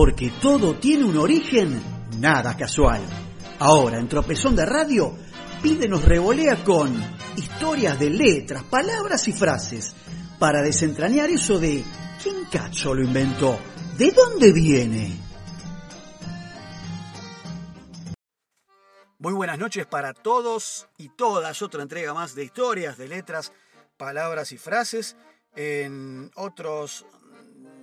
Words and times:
porque 0.00 0.32
todo 0.40 0.76
tiene 0.76 1.04
un 1.04 1.18
origen 1.18 1.78
nada 2.18 2.56
casual. 2.56 3.02
Ahora, 3.58 3.98
en 3.98 4.08
Tropezón 4.08 4.56
de 4.56 4.64
Radio, 4.64 5.14
Pide 5.62 5.88
nos 5.88 6.06
revolea 6.06 6.64
con 6.64 6.98
historias 7.36 8.00
de 8.00 8.08
letras, 8.08 8.62
palabras 8.62 9.28
y 9.28 9.34
frases 9.34 9.94
para 10.38 10.62
desentrañar 10.62 11.28
eso 11.28 11.58
de 11.58 11.84
¿quién 12.22 12.46
cacho 12.50 12.94
lo 12.94 13.04
inventó? 13.04 13.58
¿De 13.98 14.10
dónde 14.12 14.54
viene? 14.54 15.20
Muy 19.18 19.34
buenas 19.34 19.58
noches 19.58 19.84
para 19.84 20.14
todos 20.14 20.88
y 20.96 21.10
todas. 21.10 21.60
Otra 21.60 21.82
entrega 21.82 22.14
más 22.14 22.34
de 22.34 22.44
historias, 22.44 22.96
de 22.96 23.06
letras, 23.06 23.52
palabras 23.98 24.50
y 24.52 24.56
frases 24.56 25.14
en 25.54 26.30
otros 26.36 27.04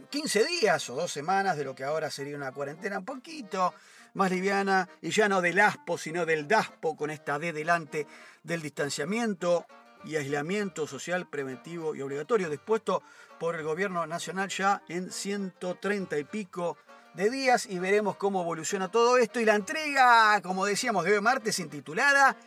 15 0.09 0.45
días 0.45 0.89
o 0.89 0.95
dos 0.95 1.11
semanas 1.11 1.57
de 1.57 1.65
lo 1.65 1.75
que 1.75 1.83
ahora 1.83 2.09
sería 2.09 2.35
una 2.35 2.51
cuarentena 2.51 2.99
un 2.99 3.05
poquito 3.05 3.73
más 4.13 4.31
liviana 4.31 4.87
y 5.01 5.09
ya 5.09 5.27
no 5.27 5.41
del 5.41 5.59
aspo, 5.59 5.97
sino 5.97 6.25
del 6.25 6.47
daspo 6.47 6.95
con 6.95 7.09
esta 7.09 7.37
D 7.37 7.53
delante 7.53 8.07
del 8.43 8.61
distanciamiento 8.61 9.65
y 10.05 10.15
aislamiento 10.15 10.87
social 10.87 11.27
preventivo 11.29 11.93
y 11.93 12.01
obligatorio 12.01 12.49
dispuesto 12.49 13.03
por 13.39 13.55
el 13.55 13.63
gobierno 13.63 14.07
nacional 14.07 14.49
ya 14.49 14.81
en 14.87 15.11
130 15.11 16.17
y 16.17 16.23
pico 16.23 16.77
de 17.13 17.29
días 17.29 17.65
y 17.65 17.79
veremos 17.79 18.15
cómo 18.15 18.41
evoluciona 18.41 18.89
todo 18.89 19.17
esto. 19.17 19.39
Y 19.39 19.45
la 19.45 19.55
entrega, 19.55 20.41
como 20.41 20.65
decíamos, 20.65 21.03
de 21.03 21.13
hoy 21.13 21.21
martes 21.21 21.59
intitulada 21.59 22.37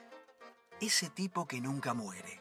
Ese 0.80 1.10
tipo 1.10 1.46
que 1.46 1.60
nunca 1.60 1.92
muere 1.92 2.39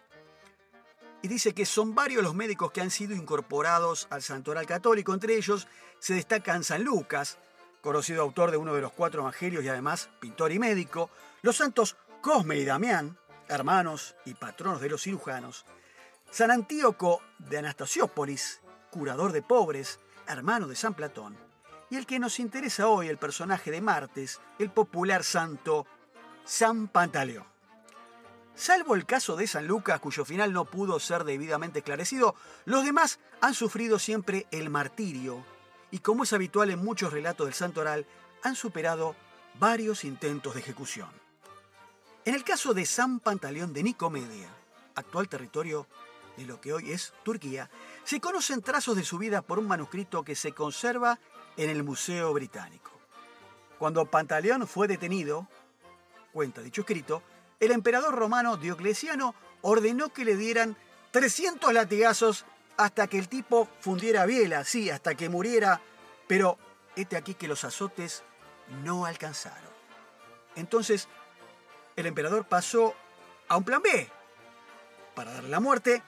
y 1.21 1.27
dice 1.27 1.53
que 1.53 1.65
son 1.65 1.95
varios 1.95 2.23
los 2.23 2.35
médicos 2.35 2.71
que 2.71 2.81
han 2.81 2.91
sido 2.91 3.15
incorporados 3.15 4.07
al 4.09 4.21
santoral 4.21 4.65
católico. 4.65 5.13
Entre 5.13 5.35
ellos 5.35 5.67
se 5.99 6.13
destacan 6.13 6.63
San 6.63 6.83
Lucas, 6.83 7.37
conocido 7.81 8.21
autor 8.21 8.51
de 8.51 8.57
uno 8.57 8.73
de 8.73 8.81
los 8.81 8.91
cuatro 8.91 9.21
evangelios 9.21 9.63
y 9.63 9.69
además 9.69 10.09
pintor 10.19 10.51
y 10.51 10.59
médico, 10.59 11.09
los 11.41 11.57
santos 11.57 11.97
Cosme 12.21 12.57
y 12.57 12.65
Damián, 12.65 13.17
hermanos 13.47 14.15
y 14.25 14.33
patronos 14.33 14.81
de 14.81 14.89
los 14.89 15.03
cirujanos, 15.03 15.65
San 16.31 16.51
Antíoco 16.51 17.21
de 17.37 17.57
Anastasiópolis, 17.57 18.61
curador 18.91 19.31
de 19.31 19.41
pobres, 19.41 19.99
hermano 20.27 20.67
de 20.67 20.75
San 20.75 20.93
Platón, 20.93 21.37
y 21.89 21.95
el 21.95 22.05
que 22.05 22.19
nos 22.19 22.39
interesa 22.39 22.87
hoy, 22.87 23.07
el 23.07 23.17
personaje 23.17 23.71
de 23.71 23.81
Martes, 23.81 24.39
el 24.59 24.69
popular 24.69 25.23
santo 25.23 25.87
San 26.43 26.87
Pantaleón. 26.87 27.58
Salvo 28.59 28.93
el 28.93 29.05
caso 29.05 29.37
de 29.37 29.47
San 29.47 29.67
Lucas, 29.67 30.01
cuyo 30.01 30.25
final 30.25 30.51
no 30.51 30.65
pudo 30.65 30.99
ser 30.99 31.23
debidamente 31.23 31.79
esclarecido, 31.79 32.35
los 32.65 32.83
demás 32.83 33.21
han 33.39 33.53
sufrido 33.53 33.99
siempre 33.99 34.47
el 34.51 34.69
martirio 34.69 35.45
y, 35.91 35.99
como 35.99 36.25
es 36.25 36.33
habitual 36.33 36.69
en 36.69 36.83
muchos 36.83 37.13
relatos 37.13 37.47
del 37.47 37.53
santo 37.53 37.79
oral, 37.79 38.05
han 38.43 38.57
superado 38.57 39.15
varios 39.57 40.03
intentos 40.03 40.55
de 40.55 40.59
ejecución. 40.59 41.07
En 42.25 42.35
el 42.35 42.43
caso 42.43 42.73
de 42.73 42.85
San 42.85 43.21
Pantaleón 43.21 43.71
de 43.71 43.81
Nicomedia, 43.81 44.49
actual 44.93 45.29
territorio 45.29 45.87
de 46.35 46.43
lo 46.43 46.59
que 46.59 46.73
hoy 46.73 46.91
es 46.91 47.13
Turquía, 47.23 47.69
se 48.03 48.19
conocen 48.19 48.61
trazos 48.61 48.97
de 48.97 49.05
su 49.05 49.17
vida 49.17 49.41
por 49.41 49.57
un 49.57 49.69
manuscrito 49.69 50.23
que 50.23 50.35
se 50.35 50.51
conserva 50.51 51.17
en 51.55 51.69
el 51.69 51.81
Museo 51.81 52.33
Británico. 52.33 52.91
Cuando 53.77 54.03
Pantaleón 54.03 54.67
fue 54.67 54.89
detenido, 54.89 55.47
cuenta 56.33 56.61
dicho 56.61 56.81
escrito, 56.81 57.23
el 57.59 57.71
emperador 57.71 58.15
romano 58.15 58.57
Diocleciano 58.57 59.35
ordenó 59.61 60.09
que 60.09 60.25
le 60.25 60.35
dieran 60.35 60.77
300 61.11 61.73
latigazos 61.73 62.45
hasta 62.77 63.07
que 63.07 63.19
el 63.19 63.27
tipo 63.27 63.67
fundiera 63.81 64.25
biela, 64.25 64.63
sí, 64.63 64.89
hasta 64.89 65.15
que 65.15 65.27
muriera, 65.27 65.81
pero 66.27 66.57
este 66.95 67.17
aquí 67.17 67.33
que 67.33 67.47
los 67.47 67.63
azotes 67.63 68.23
no 68.83 69.05
alcanzaron. 69.05 69.69
Entonces, 70.55 71.07
el 71.95 72.05
emperador 72.05 72.47
pasó 72.47 72.95
a 73.47 73.57
un 73.57 73.63
plan 73.63 73.81
B 73.81 74.09
para 75.15 75.33
darle 75.33 75.49
la 75.49 75.59
muerte, 75.59 76.01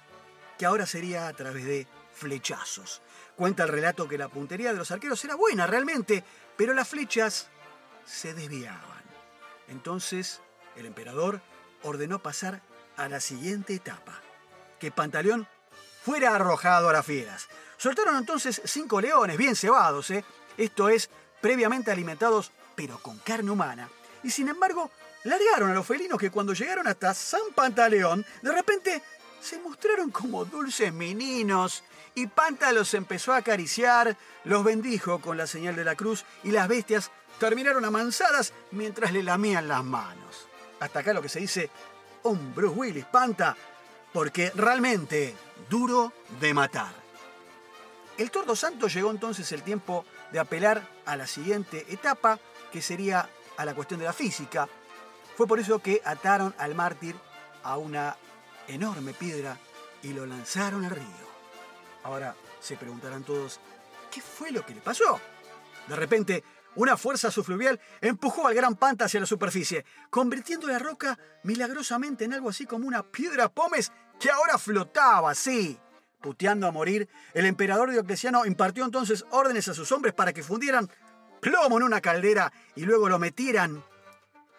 que 0.57 0.65
ahora 0.65 0.85
sería 0.85 1.27
a 1.27 1.33
través 1.33 1.65
de 1.65 1.87
flechazos. 2.13 3.01
Cuenta 3.35 3.63
el 3.63 3.69
relato 3.69 4.07
que 4.07 4.17
la 4.17 4.29
puntería 4.29 4.71
de 4.71 4.77
los 4.77 4.91
arqueros 4.91 5.23
era 5.25 5.35
buena 5.35 5.67
realmente, 5.67 6.23
pero 6.55 6.73
las 6.73 6.87
flechas 6.87 7.49
se 8.05 8.33
desviaban. 8.33 9.03
Entonces, 9.67 10.41
el 10.75 10.85
emperador 10.85 11.41
ordenó 11.83 12.19
pasar 12.19 12.61
a 12.97 13.07
la 13.09 13.19
siguiente 13.19 13.73
etapa, 13.73 14.19
que 14.79 14.91
Pantaleón 14.91 15.47
fuera 16.03 16.35
arrojado 16.35 16.89
a 16.89 16.93
las 16.93 17.05
fieras. 17.05 17.47
Soltaron 17.77 18.17
entonces 18.17 18.61
cinco 18.65 19.01
leones 19.01 19.37
bien 19.37 19.55
cebados, 19.55 20.11
¿eh? 20.11 20.23
esto 20.57 20.89
es, 20.89 21.09
previamente 21.41 21.91
alimentados, 21.91 22.51
pero 22.75 22.99
con 22.99 23.17
carne 23.19 23.51
humana. 23.51 23.89
Y 24.23 24.29
sin 24.29 24.49
embargo, 24.49 24.91
largaron 25.23 25.71
a 25.71 25.73
los 25.73 25.85
felinos 25.85 26.19
que 26.19 26.29
cuando 26.29 26.53
llegaron 26.53 26.87
hasta 26.87 27.13
San 27.13 27.41
Pantaleón, 27.55 28.25
de 28.41 28.51
repente 28.51 29.01
se 29.41 29.59
mostraron 29.59 30.11
como 30.11 30.45
dulces 30.45 30.93
meninos. 30.93 31.83
Y 32.13 32.27
Panta 32.27 32.71
los 32.71 32.93
empezó 32.93 33.33
a 33.33 33.37
acariciar, 33.37 34.15
los 34.43 34.63
bendijo 34.63 35.19
con 35.19 35.37
la 35.37 35.47
señal 35.47 35.75
de 35.75 35.85
la 35.85 35.95
cruz 35.95 36.25
y 36.43 36.51
las 36.51 36.67
bestias 36.67 37.09
terminaron 37.39 37.85
amansadas 37.85 38.53
mientras 38.71 39.13
le 39.13 39.23
lamían 39.23 39.67
las 39.67 39.83
manos 39.83 40.50
hasta 40.81 40.99
acá 40.99 41.13
lo 41.13 41.21
que 41.21 41.29
se 41.29 41.39
dice 41.39 41.69
un 42.23 42.53
Bruce 42.53 42.75
Willis, 42.75 43.05
panta, 43.05 43.55
porque 44.11 44.51
realmente 44.55 45.35
duro 45.69 46.11
de 46.39 46.53
matar. 46.53 46.91
El 48.17 48.29
Tordo 48.29 48.55
Santo 48.55 48.87
llegó 48.87 49.11
entonces 49.11 49.51
el 49.51 49.63
tiempo 49.63 50.05
de 50.31 50.39
apelar 50.39 50.85
a 51.05 51.15
la 51.15 51.27
siguiente 51.27 51.85
etapa, 51.89 52.39
que 52.71 52.81
sería 52.81 53.29
a 53.57 53.65
la 53.65 53.75
cuestión 53.75 53.99
de 53.99 54.07
la 54.07 54.13
física. 54.13 54.67
Fue 55.37 55.47
por 55.47 55.59
eso 55.59 55.79
que 55.79 56.01
ataron 56.03 56.53
al 56.57 56.75
mártir 56.75 57.15
a 57.63 57.77
una 57.77 58.17
enorme 58.67 59.13
piedra 59.13 59.57
y 60.01 60.13
lo 60.13 60.25
lanzaron 60.25 60.83
al 60.83 60.91
río. 60.91 61.31
Ahora 62.03 62.35
se 62.59 62.75
preguntarán 62.75 63.23
todos, 63.23 63.59
¿qué 64.09 64.19
fue 64.21 64.51
lo 64.51 64.65
que 64.65 64.75
le 64.75 64.81
pasó? 64.81 65.19
De 65.87 65.95
repente 65.95 66.43
una 66.75 66.97
fuerza 66.97 67.31
subfluvial 67.31 67.79
empujó 67.99 68.47
al 68.47 68.55
gran 68.55 68.75
panta 68.75 69.05
hacia 69.05 69.19
la 69.19 69.25
superficie, 69.25 69.85
convirtiendo 70.09 70.67
la 70.67 70.79
roca 70.79 71.17
milagrosamente 71.43 72.25
en 72.25 72.33
algo 72.33 72.49
así 72.49 72.65
como 72.65 72.87
una 72.87 73.03
piedra 73.03 73.49
pómez 73.49 73.91
que 74.19 74.29
ahora 74.29 74.57
flotaba, 74.57 75.33
sí. 75.35 75.79
Puteando 76.21 76.67
a 76.67 76.71
morir, 76.71 77.09
el 77.33 77.45
emperador 77.45 77.91
Diocleciano 77.91 78.45
impartió 78.45 78.85
entonces 78.85 79.25
órdenes 79.31 79.67
a 79.67 79.73
sus 79.73 79.91
hombres 79.91 80.13
para 80.13 80.33
que 80.33 80.43
fundieran 80.43 80.89
plomo 81.41 81.77
en 81.77 81.83
una 81.83 81.99
caldera 81.99 82.53
y 82.75 82.85
luego 82.85 83.09
lo 83.09 83.17
metieran 83.17 83.83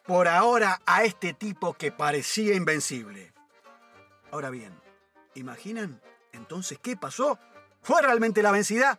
por 0.04 0.26
ahora 0.26 0.80
a 0.84 1.04
este 1.04 1.32
tipo 1.32 1.74
que 1.74 1.92
parecía 1.92 2.54
invencible. 2.54 3.32
Ahora 4.32 4.50
bien, 4.50 4.72
¿imaginan 5.34 6.00
entonces 6.32 6.78
qué 6.82 6.96
pasó? 6.96 7.38
¿Fue 7.82 8.02
realmente 8.02 8.42
la 8.42 8.50
vencida? 8.50 8.98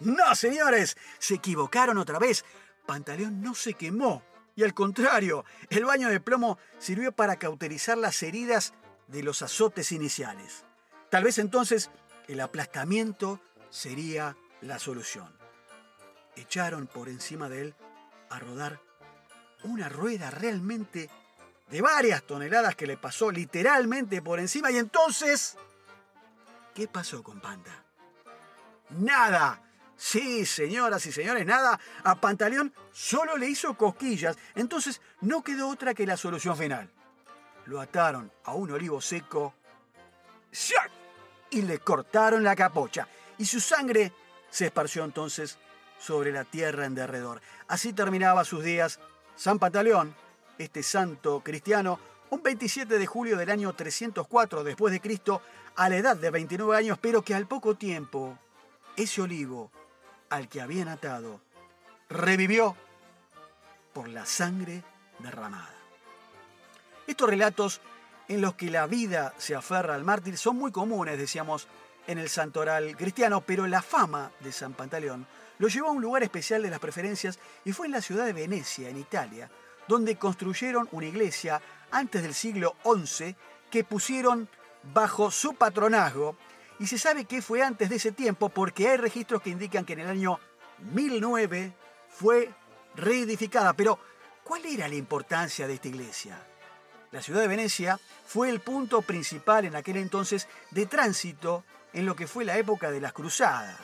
No, 0.00 0.34
señores, 0.34 0.96
se 1.18 1.34
equivocaron 1.34 1.98
otra 1.98 2.18
vez. 2.18 2.44
Pantaleón 2.86 3.40
no 3.40 3.54
se 3.54 3.74
quemó. 3.74 4.22
Y 4.56 4.64
al 4.64 4.74
contrario, 4.74 5.44
el 5.68 5.84
baño 5.84 6.08
de 6.08 6.20
plomo 6.20 6.58
sirvió 6.78 7.12
para 7.12 7.36
cauterizar 7.36 7.96
las 7.96 8.22
heridas 8.22 8.74
de 9.06 9.22
los 9.22 9.42
azotes 9.42 9.92
iniciales. 9.92 10.64
Tal 11.10 11.24
vez 11.24 11.38
entonces 11.38 11.90
el 12.28 12.40
aplastamiento 12.40 13.40
sería 13.70 14.36
la 14.60 14.78
solución. 14.78 15.32
Echaron 16.36 16.86
por 16.86 17.08
encima 17.08 17.48
de 17.48 17.62
él 17.62 17.74
a 18.30 18.38
rodar 18.38 18.80
una 19.64 19.88
rueda 19.88 20.30
realmente 20.30 21.10
de 21.70 21.80
varias 21.80 22.22
toneladas 22.24 22.74
que 22.74 22.86
le 22.86 22.96
pasó 22.96 23.30
literalmente 23.30 24.22
por 24.22 24.40
encima. 24.40 24.70
Y 24.70 24.78
entonces, 24.78 25.56
¿qué 26.74 26.88
pasó 26.88 27.22
con 27.22 27.40
Panta? 27.40 27.84
Nada. 28.90 29.62
Sí, 30.02 30.46
señoras 30.46 31.04
y 31.04 31.12
señores, 31.12 31.44
nada, 31.44 31.78
a 32.04 32.18
Pantaleón 32.18 32.72
solo 32.90 33.36
le 33.36 33.50
hizo 33.50 33.74
cosquillas, 33.74 34.38
entonces 34.54 35.02
no 35.20 35.44
quedó 35.44 35.68
otra 35.68 35.92
que 35.92 36.06
la 36.06 36.16
solución 36.16 36.56
final. 36.56 36.88
Lo 37.66 37.82
ataron 37.82 38.32
a 38.44 38.54
un 38.54 38.70
olivo 38.70 39.02
seco 39.02 39.52
y 41.50 41.60
le 41.60 41.80
cortaron 41.80 42.42
la 42.42 42.56
capocha, 42.56 43.08
y 43.36 43.44
su 43.44 43.60
sangre 43.60 44.10
se 44.48 44.64
esparció 44.64 45.04
entonces 45.04 45.58
sobre 45.98 46.32
la 46.32 46.44
tierra 46.44 46.86
en 46.86 46.94
derredor. 46.94 47.42
Así 47.68 47.92
terminaba 47.92 48.46
sus 48.46 48.64
días 48.64 49.00
San 49.36 49.58
Pantaleón, 49.58 50.16
este 50.56 50.82
santo 50.82 51.42
cristiano, 51.44 52.00
un 52.30 52.42
27 52.42 52.98
de 52.98 53.06
julio 53.06 53.36
del 53.36 53.50
año 53.50 53.74
304 53.74 54.64
después 54.64 54.92
de 54.92 55.00
Cristo, 55.02 55.42
a 55.76 55.90
la 55.90 55.96
edad 55.98 56.16
de 56.16 56.30
29 56.30 56.74
años, 56.74 56.98
pero 56.98 57.20
que 57.20 57.34
al 57.34 57.46
poco 57.46 57.74
tiempo 57.74 58.38
ese 58.96 59.20
olivo 59.20 59.70
al 60.30 60.48
que 60.48 60.60
habían 60.60 60.88
atado 60.88 61.40
revivió 62.08 62.76
por 63.92 64.08
la 64.08 64.24
sangre 64.24 64.82
derramada. 65.18 65.74
Estos 67.06 67.28
relatos 67.28 67.80
en 68.28 68.40
los 68.40 68.54
que 68.54 68.70
la 68.70 68.86
vida 68.86 69.34
se 69.38 69.54
aferra 69.54 69.94
al 69.94 70.04
mártir 70.04 70.38
son 70.38 70.56
muy 70.56 70.70
comunes, 70.70 71.18
decíamos, 71.18 71.66
en 72.06 72.18
el 72.18 72.28
santoral 72.28 72.96
cristiano, 72.96 73.40
pero 73.40 73.66
la 73.66 73.82
fama 73.82 74.30
de 74.40 74.52
San 74.52 74.72
Pantaleón 74.72 75.26
lo 75.58 75.68
llevó 75.68 75.88
a 75.88 75.92
un 75.92 76.02
lugar 76.02 76.22
especial 76.22 76.62
de 76.62 76.70
las 76.70 76.78
preferencias 76.78 77.38
y 77.64 77.72
fue 77.72 77.86
en 77.86 77.92
la 77.92 78.00
ciudad 78.00 78.24
de 78.24 78.32
Venecia, 78.32 78.88
en 78.88 78.98
Italia, 78.98 79.50
donde 79.86 80.16
construyeron 80.16 80.88
una 80.92 81.06
iglesia 81.06 81.60
antes 81.90 82.22
del 82.22 82.34
siglo 82.34 82.76
XI 82.84 83.34
que 83.70 83.84
pusieron 83.84 84.48
bajo 84.94 85.30
su 85.30 85.54
patronazgo 85.54 86.36
y 86.80 86.86
se 86.86 86.98
sabe 86.98 87.26
que 87.26 87.42
fue 87.42 87.62
antes 87.62 87.90
de 87.90 87.96
ese 87.96 88.10
tiempo 88.10 88.48
porque 88.48 88.88
hay 88.88 88.96
registros 88.96 89.42
que 89.42 89.50
indican 89.50 89.84
que 89.84 89.92
en 89.92 90.00
el 90.00 90.08
año 90.08 90.40
1009 90.94 91.74
fue 92.08 92.50
reedificada. 92.96 93.74
Pero, 93.74 93.98
¿cuál 94.42 94.64
era 94.64 94.88
la 94.88 94.94
importancia 94.94 95.68
de 95.68 95.74
esta 95.74 95.88
iglesia? 95.88 96.42
La 97.12 97.20
ciudad 97.20 97.42
de 97.42 97.48
Venecia 97.48 98.00
fue 98.24 98.48
el 98.48 98.60
punto 98.60 99.02
principal 99.02 99.66
en 99.66 99.76
aquel 99.76 99.98
entonces 99.98 100.48
de 100.70 100.86
tránsito 100.86 101.64
en 101.92 102.06
lo 102.06 102.16
que 102.16 102.26
fue 102.26 102.46
la 102.46 102.56
época 102.56 102.90
de 102.90 103.00
las 103.00 103.12
cruzadas. 103.12 103.76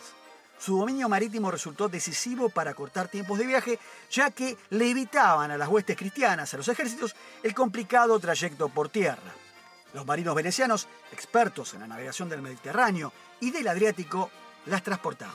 Su 0.58 0.78
dominio 0.78 1.06
marítimo 1.10 1.50
resultó 1.50 1.90
decisivo 1.90 2.48
para 2.48 2.72
cortar 2.72 3.08
tiempos 3.08 3.38
de 3.38 3.46
viaje, 3.46 3.78
ya 4.10 4.30
que 4.30 4.56
le 4.70 4.90
evitaban 4.90 5.50
a 5.50 5.58
las 5.58 5.68
huestes 5.68 5.98
cristianas, 5.98 6.54
a 6.54 6.56
los 6.56 6.68
ejércitos, 6.68 7.14
el 7.42 7.54
complicado 7.54 8.18
trayecto 8.18 8.70
por 8.70 8.88
tierra. 8.88 9.45
Los 9.96 10.04
marinos 10.04 10.34
venecianos, 10.34 10.88
expertos 11.10 11.72
en 11.72 11.80
la 11.80 11.86
navegación 11.86 12.28
del 12.28 12.42
Mediterráneo 12.42 13.14
y 13.40 13.50
del 13.50 13.66
Adriático, 13.66 14.30
las 14.66 14.82
transportaban. 14.82 15.34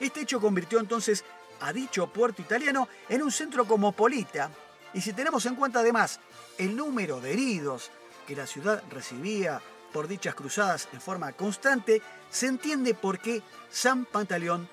Este 0.00 0.22
hecho 0.22 0.40
convirtió 0.40 0.80
entonces 0.80 1.24
a 1.60 1.72
dicho 1.72 2.08
puerto 2.08 2.42
italiano 2.42 2.88
en 3.08 3.22
un 3.22 3.30
centro 3.30 3.64
cosmopolita, 3.64 4.50
y 4.92 5.00
si 5.00 5.12
tenemos 5.12 5.46
en 5.46 5.54
cuenta 5.54 5.78
además 5.78 6.18
el 6.58 6.74
número 6.74 7.20
de 7.20 7.32
heridos 7.32 7.92
que 8.26 8.34
la 8.34 8.48
ciudad 8.48 8.82
recibía 8.90 9.62
por 9.92 10.08
dichas 10.08 10.34
cruzadas 10.34 10.88
en 10.92 11.00
forma 11.00 11.30
constante, 11.34 12.02
se 12.28 12.48
entiende 12.48 12.92
por 12.92 13.20
qué 13.20 13.40
San 13.70 14.04
Pantaleón 14.04 14.68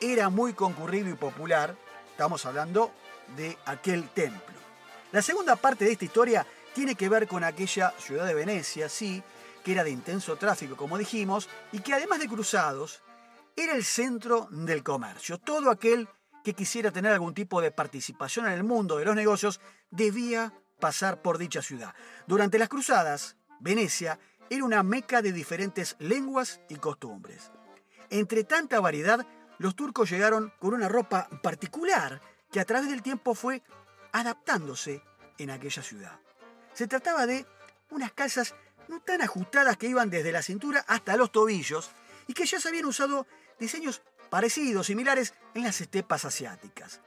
era 0.00 0.28
muy 0.28 0.54
concurrido 0.54 1.08
y 1.08 1.14
popular. 1.14 1.76
Estamos 2.10 2.44
hablando 2.46 2.90
de 3.36 3.56
aquel 3.64 4.08
templo. 4.08 4.54
La 5.12 5.22
segunda 5.22 5.54
parte 5.54 5.84
de 5.84 5.92
esta 5.92 6.06
historia 6.06 6.44
tiene 6.74 6.94
que 6.94 7.08
ver 7.08 7.26
con 7.26 7.44
aquella 7.44 7.94
ciudad 7.98 8.26
de 8.26 8.34
Venecia, 8.34 8.88
sí, 8.88 9.22
que 9.64 9.72
era 9.72 9.84
de 9.84 9.90
intenso 9.90 10.36
tráfico, 10.36 10.76
como 10.76 10.98
dijimos, 10.98 11.48
y 11.72 11.78
que 11.78 11.94
además 11.94 12.18
de 12.18 12.28
cruzados, 12.28 13.02
era 13.56 13.74
el 13.74 13.84
centro 13.84 14.48
del 14.50 14.82
comercio. 14.82 15.38
Todo 15.38 15.70
aquel 15.70 16.08
que 16.42 16.54
quisiera 16.54 16.90
tener 16.90 17.12
algún 17.12 17.32
tipo 17.32 17.60
de 17.60 17.70
participación 17.70 18.46
en 18.46 18.52
el 18.52 18.64
mundo 18.64 18.98
de 18.98 19.04
los 19.04 19.14
negocios 19.14 19.60
debía 19.90 20.52
pasar 20.80 21.22
por 21.22 21.38
dicha 21.38 21.62
ciudad. 21.62 21.94
Durante 22.26 22.58
las 22.58 22.68
cruzadas, 22.68 23.36
Venecia 23.60 24.18
era 24.50 24.64
una 24.64 24.82
meca 24.82 25.22
de 25.22 25.32
diferentes 25.32 25.96
lenguas 26.00 26.60
y 26.68 26.76
costumbres. 26.76 27.50
Entre 28.10 28.44
tanta 28.44 28.80
variedad, 28.80 29.26
los 29.58 29.74
turcos 29.74 30.10
llegaron 30.10 30.52
con 30.58 30.74
una 30.74 30.88
ropa 30.88 31.28
particular 31.42 32.20
que 32.50 32.60
a 32.60 32.64
través 32.64 32.90
del 32.90 33.02
tiempo 33.02 33.34
fue 33.34 33.62
adaptándose 34.12 35.02
en 35.38 35.50
aquella 35.50 35.82
ciudad. 35.82 36.20
Se 36.74 36.86
trataba 36.86 37.26
de 37.26 37.46
unas 37.90 38.12
calzas 38.12 38.54
no 38.88 39.00
tan 39.00 39.22
ajustadas 39.22 39.76
que 39.76 39.88
iban 39.88 40.10
desde 40.10 40.32
la 40.32 40.42
cintura 40.42 40.84
hasta 40.86 41.16
los 41.16 41.32
tobillos 41.32 41.90
y 42.26 42.34
que 42.34 42.46
ya 42.46 42.60
se 42.60 42.68
habían 42.68 42.84
usado 42.84 43.26
diseños 43.58 44.02
parecidos, 44.28 44.86
similares 44.86 45.34
en 45.54 45.62
las 45.62 45.80
estepas 45.80 46.24
asiáticas. 46.24 47.00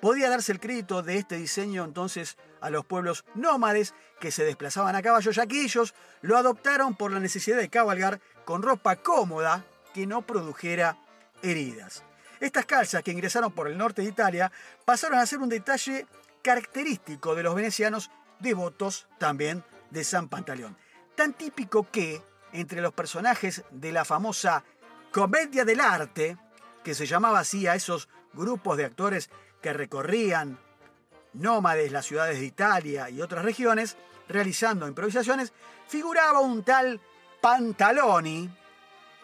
Podía 0.00 0.28
darse 0.28 0.50
el 0.50 0.58
crédito 0.58 1.02
de 1.02 1.18
este 1.18 1.36
diseño 1.36 1.84
entonces 1.84 2.36
a 2.60 2.70
los 2.70 2.84
pueblos 2.84 3.24
nómades 3.34 3.94
que 4.18 4.32
se 4.32 4.44
desplazaban 4.44 4.96
a 4.96 5.02
caballo, 5.02 5.30
ya 5.30 5.46
que 5.46 5.62
ellos 5.62 5.94
lo 6.22 6.36
adoptaron 6.36 6.96
por 6.96 7.12
la 7.12 7.20
necesidad 7.20 7.56
de 7.56 7.68
cabalgar 7.68 8.20
con 8.44 8.62
ropa 8.62 8.96
cómoda 8.96 9.64
que 9.94 10.06
no 10.06 10.22
produjera 10.22 10.98
heridas. 11.42 12.02
Estas 12.40 12.66
calzas 12.66 13.04
que 13.04 13.12
ingresaron 13.12 13.52
por 13.52 13.68
el 13.68 13.78
norte 13.78 14.02
de 14.02 14.08
Italia 14.08 14.50
pasaron 14.84 15.18
a 15.18 15.26
ser 15.26 15.38
un 15.38 15.48
detalle 15.48 16.06
característico 16.42 17.36
de 17.36 17.44
los 17.44 17.54
venecianos 17.54 18.10
devotos 18.42 19.06
también 19.18 19.64
de 19.90 20.04
San 20.04 20.28
Pantaleón. 20.28 20.76
Tan 21.14 21.34
típico 21.34 21.88
que, 21.90 22.22
entre 22.52 22.80
los 22.80 22.92
personajes 22.92 23.64
de 23.70 23.92
la 23.92 24.04
famosa 24.04 24.64
Comedia 25.10 25.64
del 25.64 25.80
Arte, 25.80 26.36
que 26.82 26.94
se 26.94 27.06
llamaba 27.06 27.40
así 27.40 27.66
a 27.66 27.74
esos 27.74 28.08
grupos 28.32 28.76
de 28.76 28.84
actores 28.84 29.30
que 29.60 29.72
recorrían 29.72 30.58
nómades 31.34 31.92
las 31.92 32.06
ciudades 32.06 32.40
de 32.40 32.46
Italia 32.46 33.08
y 33.10 33.22
otras 33.22 33.44
regiones, 33.44 33.96
realizando 34.28 34.88
improvisaciones, 34.88 35.52
figuraba 35.86 36.40
un 36.40 36.62
tal 36.62 37.00
Pantaloni, 37.40 38.50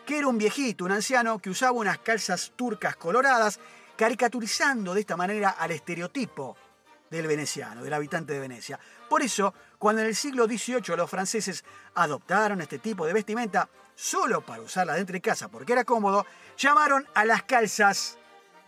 que 0.06 0.18
era 0.18 0.28
un 0.28 0.38
viejito, 0.38 0.84
un 0.84 0.92
anciano, 0.92 1.38
que 1.38 1.50
usaba 1.50 1.72
unas 1.72 1.98
calzas 1.98 2.52
turcas 2.56 2.96
coloradas, 2.96 3.60
caricaturizando 3.96 4.94
de 4.94 5.00
esta 5.00 5.16
manera 5.16 5.50
al 5.50 5.70
estereotipo 5.70 6.56
del 7.10 7.26
veneciano, 7.26 7.82
del 7.82 7.94
habitante 7.94 8.32
de 8.32 8.40
Venecia. 8.40 8.78
Por 9.08 9.22
eso, 9.22 9.54
cuando 9.78 10.02
en 10.02 10.08
el 10.08 10.16
siglo 10.16 10.46
XVIII 10.46 10.96
los 10.96 11.10
franceses 11.10 11.64
adoptaron 11.94 12.60
este 12.60 12.78
tipo 12.78 13.06
de 13.06 13.12
vestimenta 13.12 13.68
solo 13.94 14.42
para 14.42 14.62
usarla 14.62 14.94
dentro 14.94 15.14
de 15.14 15.20
casa 15.20 15.48
porque 15.48 15.72
era 15.72 15.84
cómodo, 15.84 16.26
llamaron 16.56 17.06
a 17.14 17.24
las 17.24 17.42
calzas, 17.44 18.18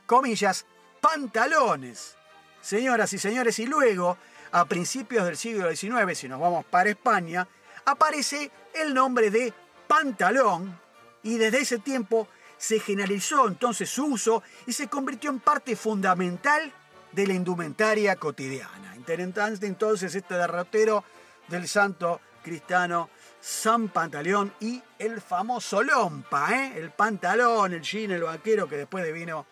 comillas, 0.07 0.67
pantalones. 1.01 2.17
Señoras 2.61 3.13
y 3.13 3.19
señores, 3.19 3.59
y 3.59 3.67
luego, 3.67 4.19
a 4.53 4.65
principios 4.65 5.25
del 5.25 5.37
siglo 5.37 5.75
XIX, 5.75 6.19
si 6.19 6.29
nos 6.29 6.41
vamos 6.41 6.65
para 6.65 6.91
España, 6.91 7.47
aparece 7.85 8.51
el 8.75 8.93
nombre 8.93 9.31
de 9.31 9.53
pantalón 9.89 10.79
y 11.23 11.39
desde 11.39 11.61
ese 11.61 11.79
tiempo 11.79 12.29
se 12.57 12.79
generalizó 12.79 13.49
entonces 13.49 13.89
su 13.89 14.05
uso 14.05 14.43
y 14.67 14.73
se 14.73 14.89
convirtió 14.89 15.31
en 15.31 15.41
parte 15.41 15.77
fundamental 15.77 16.73
de 17.13 17.27
la 17.27 17.35
indumentaria 17.35 18.17
cotidiana. 18.17 18.95
Interesante 18.97 19.67
entonces 19.67 20.15
este 20.15 20.35
derrotero 20.35 21.05
del 21.49 21.67
santo 21.69 22.21
cristiano 22.43 23.11
San 23.41 23.89
Pantaleón 23.89 24.53
y 24.61 24.83
el 24.99 25.21
famoso 25.21 25.83
Lompa, 25.83 26.55
¿eh? 26.55 26.73
el 26.77 26.91
pantalón, 26.91 27.73
el 27.73 27.83
jean, 27.83 28.11
el 28.11 28.23
vaquero 28.23 28.69
que 28.69 28.77
después 28.77 29.13
vino 29.13 29.47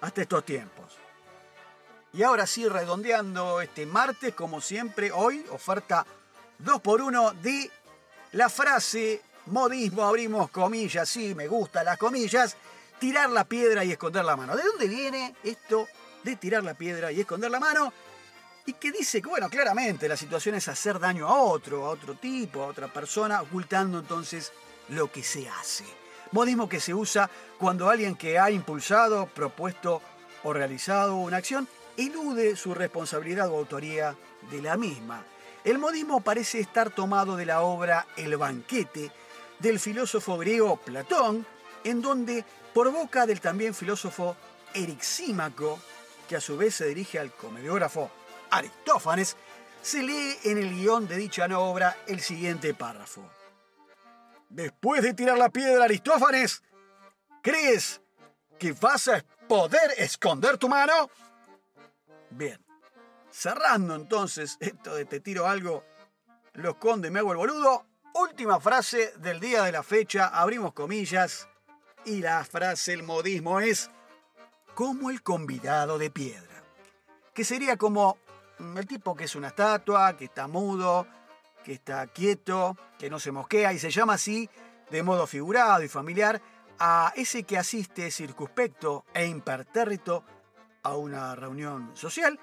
hasta 0.00 0.22
estos 0.22 0.44
tiempos. 0.44 0.98
Y 2.12 2.22
ahora 2.22 2.46
sí, 2.46 2.68
redondeando 2.68 3.62
este 3.62 3.86
martes, 3.86 4.34
como 4.34 4.60
siempre, 4.60 5.10
hoy 5.10 5.44
oferta 5.50 6.04
2x1 6.62 7.32
de 7.40 7.70
la 8.32 8.50
frase 8.50 9.22
modismo, 9.46 10.04
abrimos 10.04 10.50
comillas, 10.50 11.08
sí, 11.08 11.34
me 11.34 11.48
gustan 11.48 11.86
las 11.86 11.96
comillas, 11.96 12.56
tirar 12.98 13.30
la 13.30 13.44
piedra 13.44 13.82
y 13.82 13.92
esconder 13.92 14.24
la 14.24 14.36
mano. 14.36 14.56
¿De 14.56 14.62
dónde 14.62 14.88
viene 14.88 15.34
esto 15.42 15.88
de 16.22 16.36
tirar 16.36 16.62
la 16.62 16.74
piedra 16.74 17.12
y 17.12 17.20
esconder 17.20 17.50
la 17.50 17.60
mano? 17.60 17.92
Y 18.64 18.74
que 18.74 18.92
dice 18.92 19.20
que, 19.20 19.28
bueno, 19.28 19.50
claramente 19.50 20.08
la 20.08 20.16
situación 20.16 20.54
es 20.54 20.68
hacer 20.68 20.98
daño 20.98 21.26
a 21.26 21.34
otro, 21.34 21.86
a 21.86 21.90
otro 21.90 22.14
tipo, 22.14 22.62
a 22.62 22.66
otra 22.66 22.88
persona, 22.88 23.42
ocultando 23.42 23.98
entonces 23.98 24.52
lo 24.88 25.10
que 25.10 25.22
se 25.22 25.48
hace. 25.48 25.84
Modismo 26.30 26.68
que 26.68 26.80
se 26.80 26.94
usa 26.94 27.28
cuando 27.58 27.90
alguien 27.90 28.14
que 28.14 28.38
ha 28.38 28.50
impulsado, 28.50 29.26
propuesto 29.26 30.00
o 30.44 30.52
realizado 30.52 31.16
una 31.16 31.38
acción 31.38 31.68
elude 31.96 32.56
su 32.56 32.74
responsabilidad 32.74 33.48
o 33.50 33.58
autoría 33.58 34.16
de 34.50 34.62
la 34.62 34.76
misma. 34.76 35.24
El 35.64 35.78
modismo 35.78 36.20
parece 36.20 36.60
estar 36.60 36.90
tomado 36.90 37.36
de 37.36 37.46
la 37.46 37.60
obra 37.62 38.06
El 38.16 38.36
banquete 38.36 39.12
del 39.58 39.78
filósofo 39.78 40.38
griego 40.38 40.76
Platón, 40.76 41.46
en 41.84 42.02
donde, 42.02 42.44
por 42.74 42.90
boca 42.90 43.26
del 43.26 43.40
también 43.40 43.74
filósofo 43.74 44.36
Erixímaco, 44.74 45.78
que 46.28 46.36
a 46.36 46.40
su 46.40 46.56
vez 46.56 46.74
se 46.74 46.86
dirige 46.86 47.18
al 47.18 47.32
comediógrafo 47.32 48.10
Aristófanes, 48.50 49.36
se 49.80 50.02
lee 50.02 50.36
en 50.44 50.58
el 50.58 50.70
guion 50.70 51.08
de 51.08 51.16
dicha 51.16 51.46
obra 51.58 51.96
el 52.06 52.20
siguiente 52.20 52.74
párrafo. 52.74 53.28
Después 54.48 55.02
de 55.02 55.14
tirar 55.14 55.38
la 55.38 55.48
piedra 55.48 55.84
Aristófanes, 55.84 56.62
¿crees 57.42 58.00
que 58.58 58.72
vas 58.72 59.08
a 59.08 59.24
poder 59.48 59.92
esconder 59.96 60.58
tu 60.58 60.68
mano? 60.68 61.10
Bien. 62.30 62.62
Cerrando 63.30 63.94
entonces 63.94 64.58
esto 64.60 64.94
de 64.94 65.06
te 65.06 65.20
tiro 65.20 65.48
algo, 65.48 65.84
lo 66.54 66.70
esconde, 66.70 67.10
me 67.10 67.20
hago 67.20 67.32
el 67.32 67.38
boludo. 67.38 67.86
Última 68.14 68.60
frase 68.60 69.14
del 69.16 69.40
día 69.40 69.62
de 69.62 69.72
la 69.72 69.82
fecha, 69.82 70.28
abrimos 70.28 70.74
comillas, 70.74 71.48
y 72.04 72.20
la 72.20 72.44
frase, 72.44 72.92
el 72.92 73.02
modismo 73.02 73.60
es 73.60 73.90
como 74.74 75.10
el 75.10 75.22
convidado 75.22 75.98
de 75.98 76.10
piedra, 76.10 76.62
que 77.34 77.44
sería 77.44 77.76
como 77.76 78.16
mm, 78.58 78.78
el 78.78 78.86
tipo 78.86 79.14
que 79.14 79.24
es 79.24 79.36
una 79.36 79.48
estatua, 79.48 80.16
que 80.16 80.26
está 80.26 80.48
mudo, 80.48 81.06
que 81.64 81.72
está 81.72 82.06
quieto, 82.08 82.76
que 82.98 83.10
no 83.10 83.18
se 83.18 83.32
mosquea 83.32 83.72
y 83.72 83.78
se 83.78 83.90
llama 83.90 84.14
así 84.14 84.48
de 84.90 85.02
modo 85.02 85.26
figurado 85.26 85.82
y 85.82 85.88
familiar 85.88 86.40
a 86.78 87.12
ese 87.16 87.44
que 87.44 87.58
asiste 87.58 88.10
circunspecto 88.10 89.04
e 89.14 89.26
impertérrito 89.26 90.24
a 90.82 90.96
una 90.96 91.34
reunión 91.34 91.90
social 91.94 92.38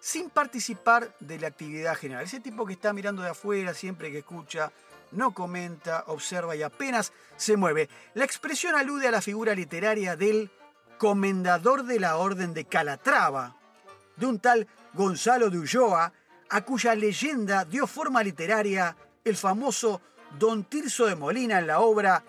sin 0.00 0.30
participar 0.30 1.14
de 1.20 1.38
la 1.38 1.48
actividad 1.48 1.96
general. 1.96 2.24
Ese 2.24 2.40
tipo 2.40 2.64
que 2.64 2.72
está 2.72 2.92
mirando 2.92 3.22
de 3.22 3.30
afuera 3.30 3.74
siempre 3.74 4.10
que 4.10 4.18
escucha 4.18 4.72
no 5.10 5.32
comenta, 5.32 6.04
observa 6.06 6.54
y 6.54 6.62
apenas 6.62 7.12
se 7.36 7.56
mueve. 7.56 7.88
La 8.14 8.24
expresión 8.24 8.74
alude 8.74 9.08
a 9.08 9.10
la 9.10 9.22
figura 9.22 9.54
literaria 9.54 10.16
del 10.16 10.50
comendador 10.98 11.84
de 11.84 12.00
la 12.00 12.16
Orden 12.16 12.52
de 12.52 12.64
Calatrava, 12.64 13.56
de 14.16 14.26
un 14.26 14.38
tal 14.40 14.66
Gonzalo 14.92 15.48
de 15.48 15.58
Ulloa, 15.58 16.12
a 16.50 16.60
cuya 16.62 16.94
leyenda 16.94 17.64
dio 17.64 17.86
forma 17.86 18.22
literaria 18.22 18.96
el 19.24 19.36
famoso 19.36 20.00
Don 20.38 20.64
Tirso 20.64 21.06
de 21.06 21.14
Molina 21.14 21.58
en 21.58 21.66
la 21.66 21.80
obra 21.80 22.24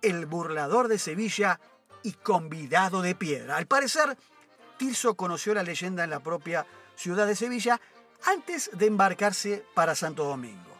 El 0.00 0.26
burlador 0.26 0.88
de 0.88 0.98
Sevilla 0.98 1.60
y 2.02 2.12
convidado 2.12 3.02
de 3.02 3.14
piedra. 3.14 3.56
Al 3.56 3.66
parecer, 3.66 4.16
Tirso 4.78 5.14
conoció 5.14 5.54
la 5.54 5.62
leyenda 5.62 6.04
en 6.04 6.10
la 6.10 6.20
propia 6.20 6.66
ciudad 6.96 7.26
de 7.26 7.36
Sevilla 7.36 7.80
antes 8.26 8.70
de 8.72 8.86
embarcarse 8.86 9.64
para 9.74 9.94
Santo 9.94 10.24
Domingo. 10.24 10.70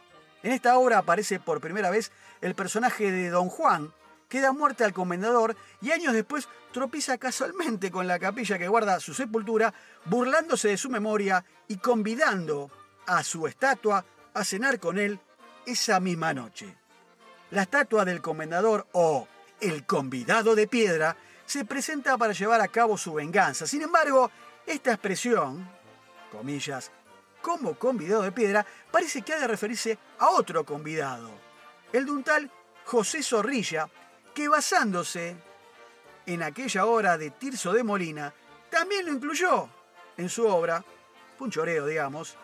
En 0.43 0.51
esta 0.51 0.77
obra 0.77 0.99
aparece 0.99 1.39
por 1.39 1.61
primera 1.61 1.89
vez 1.89 2.11
el 2.41 2.55
personaje 2.55 3.11
de 3.11 3.29
Don 3.29 3.49
Juan, 3.49 3.93
que 4.27 4.41
da 4.41 4.51
muerte 4.51 4.83
al 4.83 4.93
comendador 4.93 5.55
y 5.81 5.91
años 5.91 6.13
después 6.13 6.47
tropieza 6.71 7.17
casualmente 7.17 7.91
con 7.91 8.07
la 8.07 8.19
capilla 8.19 8.57
que 8.57 8.67
guarda 8.67 8.99
su 8.99 9.13
sepultura, 9.13 9.73
burlándose 10.05 10.69
de 10.69 10.77
su 10.77 10.89
memoria 10.89 11.45
y 11.67 11.77
convidando 11.77 12.71
a 13.05 13.23
su 13.23 13.47
estatua 13.47 14.05
a 14.33 14.43
cenar 14.43 14.79
con 14.79 14.97
él 14.97 15.19
esa 15.65 15.99
misma 15.99 16.33
noche. 16.33 16.75
La 17.51 17.63
estatua 17.63 18.03
del 18.05 18.21
comendador 18.21 18.87
o 18.93 19.27
el 19.61 19.85
convidado 19.85 20.55
de 20.55 20.67
piedra 20.67 21.15
se 21.45 21.65
presenta 21.65 22.17
para 22.17 22.33
llevar 22.33 22.61
a 22.61 22.67
cabo 22.67 22.97
su 22.97 23.13
venganza. 23.13 23.67
Sin 23.67 23.81
embargo, 23.81 24.31
esta 24.65 24.91
expresión, 24.91 25.69
comillas, 26.31 26.91
como 27.41 27.77
convidado 27.77 28.23
de 28.23 28.31
piedra, 28.31 28.65
parece 28.89 29.21
que 29.21 29.33
ha 29.33 29.39
de 29.39 29.47
referirse 29.47 29.99
a 30.19 30.29
otro 30.29 30.65
convidado, 30.65 31.29
el 31.91 32.05
de 32.05 32.11
un 32.11 32.23
tal 32.23 32.49
José 32.85 33.21
Zorrilla, 33.21 33.89
que 34.33 34.47
basándose 34.47 35.35
en 36.25 36.43
aquella 36.43 36.85
obra 36.85 37.17
de 37.17 37.31
Tirso 37.31 37.73
de 37.73 37.83
Molina, 37.83 38.33
también 38.69 39.05
lo 39.05 39.13
incluyó 39.13 39.69
en 40.17 40.29
su 40.29 40.47
obra, 40.47 40.83
Punchoreo, 41.37 41.85
digamos, 41.85 42.37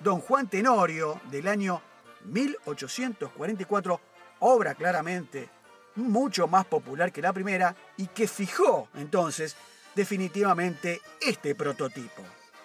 Don 0.00 0.20
Juan 0.20 0.48
Tenorio, 0.48 1.20
del 1.30 1.46
año 1.48 1.80
1844, 2.24 4.00
obra 4.40 4.74
claramente 4.74 5.48
mucho 5.94 6.48
más 6.48 6.66
popular 6.66 7.12
que 7.12 7.22
la 7.22 7.32
primera 7.32 7.74
y 7.96 8.06
que 8.08 8.26
fijó 8.26 8.88
entonces 8.94 9.56
definitivamente 9.94 11.00
este 11.20 11.54
prototipo 11.54 12.22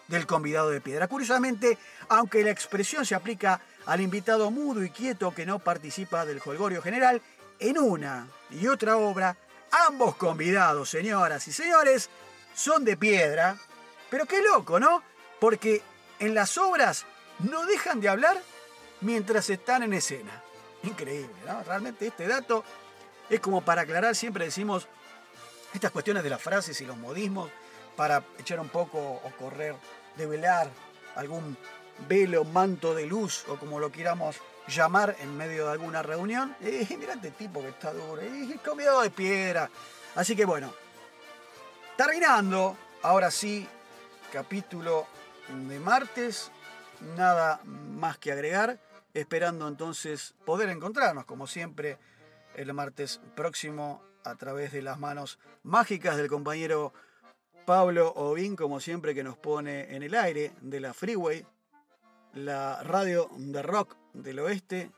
del 0.07 0.25
convidado 0.25 0.69
de 0.69 0.81
piedra. 0.81 1.07
Curiosamente, 1.07 1.77
aunque 2.09 2.43
la 2.43 2.51
expresión 2.51 3.05
se 3.05 3.15
aplica 3.15 3.61
al 3.85 4.01
invitado 4.01 4.49
mudo 4.51 4.83
y 4.83 4.89
quieto 4.89 5.33
que 5.33 5.45
no 5.45 5.59
participa 5.59 6.25
del 6.25 6.41
holgorio 6.43 6.81
general, 6.81 7.21
en 7.59 7.77
una 7.77 8.27
y 8.49 8.67
otra 8.67 8.97
obra, 8.97 9.35
ambos 9.87 10.15
convidados, 10.15 10.89
señoras 10.89 11.47
y 11.47 11.51
señores, 11.51 12.09
son 12.53 12.85
de 12.85 12.97
piedra. 12.97 13.57
Pero 14.09 14.25
qué 14.25 14.41
loco, 14.41 14.79
¿no? 14.79 15.03
Porque 15.39 15.81
en 16.19 16.33
las 16.33 16.57
obras 16.57 17.05
no 17.39 17.65
dejan 17.65 17.99
de 17.99 18.09
hablar 18.09 18.37
mientras 19.01 19.49
están 19.49 19.83
en 19.83 19.93
escena. 19.93 20.41
Increíble, 20.83 21.35
¿no? 21.45 21.63
Realmente 21.63 22.07
este 22.07 22.27
dato 22.27 22.63
es 23.29 23.39
como 23.39 23.61
para 23.61 23.81
aclarar, 23.81 24.15
siempre 24.15 24.45
decimos 24.45 24.87
estas 25.73 25.91
cuestiones 25.91 26.23
de 26.23 26.29
las 26.29 26.41
frases 26.41 26.79
y 26.81 26.85
los 26.85 26.97
modismos 26.97 27.51
para 27.95 28.23
echar 28.37 28.59
un 28.59 28.69
poco 28.69 28.97
o 28.99 29.31
correr, 29.37 29.75
develar 30.15 30.69
algún 31.15 31.57
velo, 32.07 32.43
manto 32.43 32.93
de 32.93 33.05
luz 33.05 33.45
o 33.47 33.57
como 33.57 33.79
lo 33.79 33.91
queramos 33.91 34.37
llamar 34.67 35.15
en 35.19 35.35
medio 35.37 35.65
de 35.65 35.71
alguna 35.71 36.03
reunión. 36.03 36.55
Mira 36.61 37.13
este 37.13 37.31
tipo 37.31 37.61
que 37.61 37.69
está 37.69 37.93
duro, 37.93 38.21
eh, 38.21 38.59
convidado 38.63 39.01
de 39.01 39.09
piedra. 39.09 39.69
Así 40.15 40.35
que 40.35 40.45
bueno, 40.45 40.73
terminando, 41.95 42.77
ahora 43.03 43.31
sí, 43.31 43.67
capítulo 44.31 45.07
de 45.49 45.79
martes, 45.79 46.51
nada 47.15 47.61
más 47.63 48.17
que 48.17 48.31
agregar, 48.31 48.79
esperando 49.13 49.67
entonces 49.67 50.35
poder 50.45 50.69
encontrarnos 50.69 51.25
como 51.25 51.47
siempre 51.47 51.97
el 52.55 52.73
martes 52.73 53.21
próximo 53.35 54.01
a 54.23 54.35
través 54.35 54.71
de 54.73 54.81
las 54.81 54.99
manos 54.99 55.39
mágicas 55.63 56.17
del 56.17 56.27
compañero 56.27 56.93
Pablo 57.65 58.13
Ovin, 58.15 58.55
como 58.55 58.79
siempre, 58.79 59.13
que 59.13 59.23
nos 59.23 59.37
pone 59.37 59.93
en 59.95 60.03
el 60.03 60.15
aire 60.15 60.53
de 60.61 60.79
la 60.79 60.93
Freeway, 60.93 61.45
la 62.33 62.81
radio 62.83 63.29
de 63.37 63.61
rock 63.61 63.95
del 64.13 64.39
oeste 64.39 64.91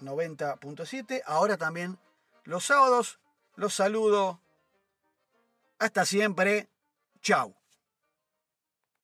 90.7. 0.00 1.22
Ahora 1.26 1.56
también 1.56 1.98
los 2.44 2.64
sábados 2.64 3.18
los 3.56 3.74
saludo. 3.74 4.40
Hasta 5.78 6.04
siempre. 6.04 6.68
Chau. 7.20 7.54